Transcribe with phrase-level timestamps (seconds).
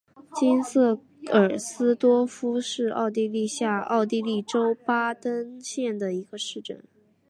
[0.33, 0.99] 金瑟
[1.31, 6.83] 尔斯多夫是奥地利下奥地利州巴登县的一个市镇。